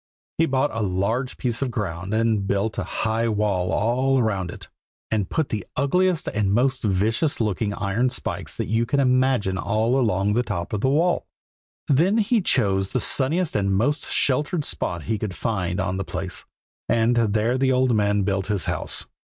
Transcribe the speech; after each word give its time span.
He 0.39 0.47
bought 0.47 0.71
a 0.73 0.81
large 0.81 1.37
piece 1.37 1.61
of 1.61 1.69
ground 1.69 2.11
and 2.11 2.47
built 2.47 2.79
a 2.79 2.83
high 2.83 3.27
wall 3.29 3.71
all 3.71 4.19
round 4.23 4.49
it, 4.49 4.67
and 5.11 5.29
put 5.29 5.49
the 5.49 5.63
ugliest 5.75 6.27
and 6.29 6.51
most 6.51 6.81
vicious 6.81 7.39
looking 7.39 7.71
iron 7.75 8.09
spikes 8.09 8.57
that 8.57 8.65
you 8.65 8.87
can 8.87 8.99
imagine 8.99 9.59
all 9.59 9.95
along 9.99 10.33
the 10.33 10.41
top 10.41 10.73
of 10.73 10.81
the 10.81 10.89
wall. 10.89 11.27
Then 11.87 12.17
he 12.17 12.41
chose 12.41 12.89
the 12.89 12.99
sunniest 12.99 13.55
and 13.55 13.75
most 13.75 14.07
sheltered 14.07 14.65
spot 14.65 15.03
he 15.03 15.19
could 15.19 15.35
find 15.35 15.79
on 15.79 15.97
the 15.97 16.03
place, 16.03 16.45
and 16.89 17.15
there 17.15 17.55
the 17.59 17.71
old 17.71 17.95
man 17.95 18.23
built 18.23 18.47
his 18.47 18.65
house. 18.65 19.05